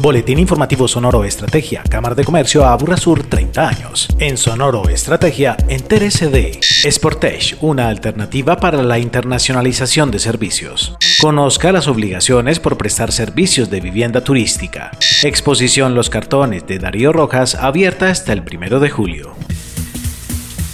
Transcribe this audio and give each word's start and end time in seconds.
Boletín 0.00 0.38
Informativo 0.38 0.88
Sonoro 0.88 1.24
Estrategia, 1.24 1.82
Cámara 1.82 2.14
de 2.14 2.24
Comercio 2.24 2.64
a 2.64 2.78
Sur 2.96 3.22
30 3.22 3.68
años. 3.68 4.08
En 4.18 4.38
Sonoro 4.38 4.88
Estrategia, 4.88 5.58
entérese 5.68 6.28
de 6.28 6.58
Sportage, 6.62 7.56
una 7.60 7.88
alternativa 7.88 8.56
para 8.56 8.82
la 8.82 8.98
internacionalización 8.98 10.10
de 10.10 10.18
servicios. 10.18 10.96
Conozca 11.20 11.70
las 11.70 11.86
obligaciones 11.86 12.60
por 12.60 12.78
prestar 12.78 13.12
servicios 13.12 13.68
de 13.68 13.80
vivienda 13.80 14.24
turística. 14.24 14.90
Exposición 15.22 15.94
Los 15.94 16.08
Cartones 16.08 16.66
de 16.66 16.78
Darío 16.78 17.12
Rojas 17.12 17.54
abierta 17.54 18.08
hasta 18.08 18.32
el 18.32 18.40
1 18.40 18.80
de 18.80 18.88
julio. 18.88 19.34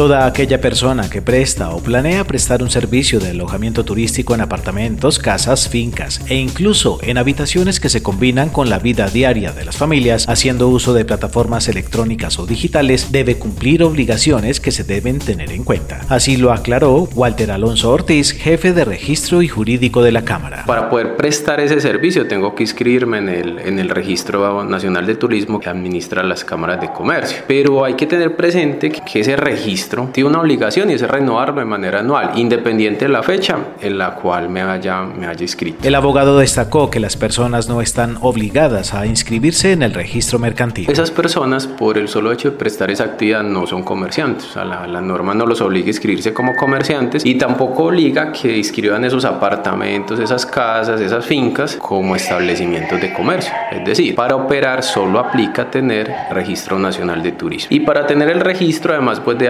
Toda 0.00 0.24
aquella 0.24 0.62
persona 0.62 1.10
que 1.10 1.20
presta 1.20 1.74
o 1.74 1.82
planea 1.82 2.24
prestar 2.24 2.62
un 2.62 2.70
servicio 2.70 3.20
de 3.20 3.32
alojamiento 3.32 3.84
turístico 3.84 4.34
en 4.34 4.40
apartamentos, 4.40 5.18
casas, 5.18 5.68
fincas 5.68 6.22
e 6.30 6.36
incluso 6.36 6.98
en 7.02 7.18
habitaciones 7.18 7.80
que 7.80 7.90
se 7.90 8.02
combinan 8.02 8.48
con 8.48 8.70
la 8.70 8.78
vida 8.78 9.08
diaria 9.08 9.52
de 9.52 9.66
las 9.66 9.76
familias 9.76 10.26
haciendo 10.26 10.68
uso 10.68 10.94
de 10.94 11.04
plataformas 11.04 11.68
electrónicas 11.68 12.38
o 12.38 12.46
digitales 12.46 13.12
debe 13.12 13.36
cumplir 13.36 13.82
obligaciones 13.82 14.58
que 14.58 14.70
se 14.70 14.84
deben 14.84 15.18
tener 15.18 15.52
en 15.52 15.64
cuenta. 15.64 16.00
Así 16.08 16.38
lo 16.38 16.54
aclaró 16.54 17.06
Walter 17.14 17.50
Alonso 17.50 17.90
Ortiz, 17.90 18.32
jefe 18.32 18.72
de 18.72 18.86
registro 18.86 19.42
y 19.42 19.48
jurídico 19.48 20.02
de 20.02 20.12
la 20.12 20.24
Cámara. 20.24 20.64
Para 20.66 20.88
poder 20.88 21.18
prestar 21.18 21.60
ese 21.60 21.78
servicio 21.78 22.26
tengo 22.26 22.54
que 22.54 22.62
inscribirme 22.62 23.18
en 23.18 23.28
el, 23.28 23.58
en 23.58 23.78
el 23.78 23.90
Registro 23.90 24.64
Nacional 24.64 25.06
de 25.06 25.16
Turismo 25.16 25.60
que 25.60 25.68
administra 25.68 26.22
las 26.22 26.42
cámaras 26.42 26.80
de 26.80 26.90
comercio. 26.90 27.42
Pero 27.46 27.84
hay 27.84 27.96
que 27.96 28.06
tener 28.06 28.34
presente 28.34 28.90
que 28.90 29.20
ese 29.20 29.36
registro 29.36 29.89
tiene 30.12 30.30
una 30.30 30.40
obligación 30.40 30.90
y 30.90 30.94
es 30.94 31.02
renovarlo 31.02 31.60
de 31.60 31.66
manera 31.66 32.00
anual, 32.00 32.32
independiente 32.36 33.06
de 33.06 33.10
la 33.10 33.22
fecha 33.22 33.58
en 33.80 33.98
la 33.98 34.14
cual 34.14 34.48
me 34.48 34.62
haya, 34.62 35.02
me 35.02 35.26
haya 35.26 35.42
inscrito. 35.42 35.86
El 35.86 35.94
abogado 35.94 36.38
destacó 36.38 36.90
que 36.90 37.00
las 37.00 37.16
personas 37.16 37.68
no 37.68 37.80
están 37.80 38.16
obligadas 38.20 38.94
a 38.94 39.06
inscribirse 39.06 39.72
en 39.72 39.82
el 39.82 39.94
registro 39.94 40.38
mercantil. 40.38 40.88
Esas 40.88 41.10
personas, 41.10 41.66
por 41.66 41.98
el 41.98 42.08
solo 42.08 42.32
hecho 42.32 42.50
de 42.50 42.56
prestar 42.56 42.90
esa 42.90 43.04
actividad, 43.04 43.42
no 43.42 43.66
son 43.66 43.82
comerciantes. 43.82 44.46
O 44.50 44.52
sea, 44.52 44.64
la, 44.64 44.86
la 44.86 45.00
norma 45.00 45.34
no 45.34 45.46
los 45.46 45.60
obliga 45.60 45.86
a 45.86 45.88
inscribirse 45.88 46.32
como 46.32 46.54
comerciantes 46.56 47.24
y 47.24 47.34
tampoco 47.36 47.84
obliga 47.84 48.32
que 48.32 48.56
inscriban 48.56 49.04
esos 49.04 49.24
apartamentos, 49.24 50.18
esas 50.20 50.46
casas, 50.46 51.00
esas 51.00 51.24
fincas 51.24 51.76
como 51.76 52.16
establecimientos 52.16 53.00
de 53.00 53.12
comercio. 53.12 53.52
Es 53.72 53.84
decir, 53.84 54.14
para 54.14 54.36
operar 54.36 54.82
solo 54.82 55.18
aplica 55.18 55.70
tener 55.70 56.12
registro 56.30 56.78
nacional 56.78 57.22
de 57.22 57.32
turismo. 57.32 57.68
Y 57.70 57.80
para 57.80 58.06
tener 58.06 58.30
el 58.30 58.40
registro, 58.40 58.92
además, 58.92 59.20
pues 59.20 59.38
de 59.38 59.48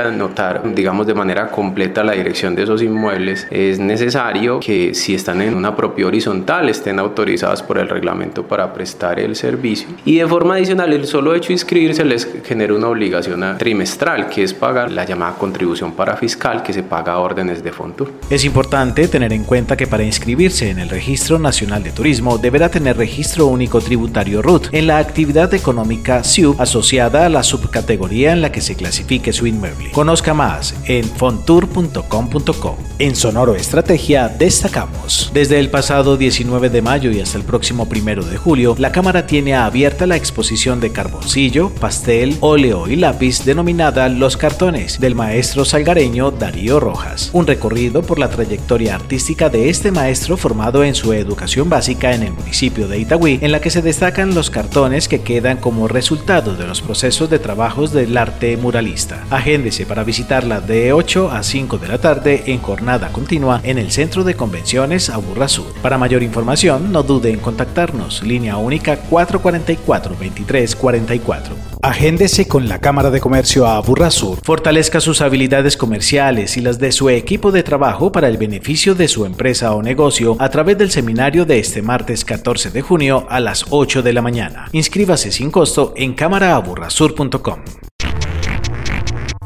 digamos, 0.75 1.06
de 1.06 1.14
manera 1.14 1.48
completa 1.48 2.04
la 2.04 2.12
dirección 2.12 2.54
de 2.54 2.64
esos 2.64 2.82
inmuebles, 2.82 3.47
es 3.50 3.78
necesario 3.78 4.60
que 4.60 4.94
si 4.94 5.14
están 5.14 5.42
en 5.42 5.54
una 5.54 5.76
propia 5.76 6.06
horizontal 6.06 6.69
estén 6.69 6.98
autorizadas 6.98 7.62
por 7.62 7.78
el 7.78 7.88
reglamento 7.88 8.47
para 8.47 8.72
prestar 8.72 9.19
el 9.19 9.36
servicio. 9.36 9.88
Y 10.04 10.19
de 10.19 10.26
forma 10.26 10.54
adicional, 10.54 10.92
el 10.92 11.06
solo 11.06 11.34
hecho 11.34 11.48
de 11.48 11.54
inscribirse 11.54 12.04
les 12.04 12.28
genera 12.44 12.75
una 12.75 12.88
obligación 12.88 13.41
trimestral, 13.58 14.28
que 14.28 14.42
es 14.42 14.54
pagar 14.54 14.91
la 14.91 15.04
llamada 15.04 15.36
contribución 15.38 15.92
para 15.92 16.16
fiscal 16.16 16.62
que 16.62 16.72
se 16.72 16.82
paga 16.82 17.12
a 17.12 17.19
órdenes 17.19 17.62
de 17.62 17.72
Fontur. 17.72 18.12
Es 18.28 18.44
importante 18.44 19.08
tener 19.08 19.32
en 19.32 19.44
cuenta 19.44 19.76
que 19.76 19.87
para 19.87 20.02
inscribirse 20.02 20.70
en 20.70 20.78
el 20.78 20.88
Registro 20.88 21.38
Nacional 21.38 21.82
de 21.82 21.92
Turismo 21.92 22.38
deberá 22.38 22.69
tener 22.69 22.97
registro 22.97 23.47
único 23.47 23.81
tributario 23.81 24.42
RUT 24.42 24.69
en 24.72 24.87
la 24.87 24.98
actividad 24.98 25.52
económica 25.54 26.25
SIUP 26.25 26.60
asociada 26.60 27.26
a 27.26 27.28
la 27.28 27.42
subcategoría 27.42 28.32
en 28.32 28.42
la 28.42 28.52
que 28.52 28.60
se 28.60 28.75
clasifique 28.75 29.32
su 29.32 29.47
inmueble. 29.47 29.91
Conozca 30.10 30.34
más 30.34 30.75
en 30.87 31.04
fontour.com.co. 31.04 32.78
En 32.98 33.15
Sonoro 33.15 33.54
Estrategia 33.54 34.28
destacamos. 34.28 35.31
Desde 35.32 35.60
el 35.60 35.71
pasado 35.71 36.16
19 36.16 36.69
de 36.69 36.82
mayo 36.82 37.12
y 37.12 37.21
hasta 37.21 37.38
el 37.38 37.44
próximo 37.44 37.88
1 37.88 38.25
de 38.25 38.37
julio, 38.37 38.75
la 38.76 38.91
Cámara 38.91 39.26
tiene 39.26 39.54
abierta 39.54 40.09
la 40.09 40.16
exposición 40.16 40.81
de 40.81 40.91
carboncillo, 40.91 41.70
pastel, 41.70 42.37
óleo 42.41 42.88
y 42.88 42.97
lápiz 42.97 43.44
denominada 43.44 44.09
Los 44.09 44.37
Cartones 44.37 44.99
del 44.99 45.15
maestro 45.15 45.65
salgareño 45.65 46.32
Darío 46.32 46.81
Rojas. 46.81 47.31
Un 47.32 47.47
recorrido 47.47 48.03
por 48.03 48.19
la 48.19 48.28
trayectoria 48.28 48.97
artística 48.97 49.49
de 49.49 49.70
este 49.70 49.93
maestro 49.93 50.37
formado 50.37 50.82
en 50.82 50.96
su 50.96 51.12
educación 51.12 51.70
básica 51.70 52.12
en 52.17 52.25
el 52.25 52.32
municipio 52.32 52.88
de 52.88 52.99
Itagüí, 52.99 53.38
en 53.40 53.52
la 53.52 53.61
que 53.61 53.70
se 53.70 53.81
destacan 53.81 54.35
los 54.35 54.50
cartones 54.50 55.06
que 55.06 55.20
quedan 55.20 55.58
como 55.58 55.87
resultado 55.87 56.56
de 56.56 56.67
los 56.67 56.82
procesos 56.82 57.31
de 57.31 57.38
trabajos 57.38 57.93
del 57.93 58.17
arte 58.19 58.56
muralista. 58.56 59.25
Agéndese 59.31 59.87
para 59.87 60.00
visitarla 60.05 60.61
de 60.61 60.93
8 60.93 61.31
a 61.31 61.43
5 61.43 61.79
de 61.79 61.88
la 61.88 61.99
tarde 61.99 62.44
en 62.47 62.61
jornada 62.61 63.12
continua 63.12 63.61
en 63.62 63.79
el 63.79 63.91
Centro 63.91 64.25
de 64.25 64.35
Convenciones 64.35 65.11
Aburra 65.11 65.49
Sur. 65.49 65.73
Para 65.82 65.99
mayor 65.99 66.23
información, 66.23 66.93
no 66.93 67.02
dude 67.02 67.31
en 67.31 67.41
contactarnos. 67.41 68.23
Línea 68.23 68.56
única 68.56 68.99
444-2344. 69.11 71.41
Agéndese 71.82 72.47
con 72.47 72.69
la 72.69 72.79
Cámara 72.79 73.11
de 73.11 73.20
Comercio 73.20 73.67
Aburra 73.67 74.11
Sur. 74.11 74.38
Fortalezca 74.43 75.00
sus 75.00 75.23
habilidades 75.23 75.76
comerciales 75.76 76.56
y 76.56 76.61
las 76.61 76.79
de 76.79 76.93
su 76.93 77.08
equipo 77.08 77.50
de 77.52 77.62
trabajo 77.62 78.12
para 78.12 78.29
el 78.29 78.37
beneficio 78.37 78.94
de 78.94 79.08
su 79.08 79.25
empresa 79.25 79.75
o 79.75 79.82
negocio 79.82 80.37
a 80.38 80.50
través 80.50 80.76
del 80.79 80.91
seminario 80.91 81.47
de 81.47 81.58
este 81.58 81.82
martes 81.82 82.25
14 82.25 82.70
de 82.70 82.82
junio 82.82 83.26
a 83.29 83.41
las 83.41 83.64
8 83.70 84.02
de 84.02 84.12
la 84.12 84.23
mañana. 84.23 84.69
Inscríbase 84.73 85.32
sin 85.32 85.50
costo 85.50 85.93
en 85.97 86.14
cámaraaburrasur.com. 86.14 87.89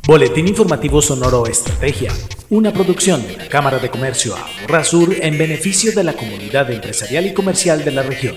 Boletín 0.06 0.46
Informativo 0.46 1.00
Sonoro 1.00 1.46
Estrategia, 1.46 2.12
una 2.50 2.70
producción 2.74 3.26
de 3.26 3.38
la 3.38 3.48
Cámara 3.48 3.78
de 3.78 3.88
Comercio 3.88 4.34
Sur 4.84 5.14
en 5.18 5.38
beneficio 5.38 5.92
de 5.92 6.04
la 6.04 6.12
comunidad 6.12 6.70
empresarial 6.70 7.24
y 7.24 7.32
comercial 7.32 7.82
de 7.86 7.90
la 7.90 8.02
región. 8.02 8.36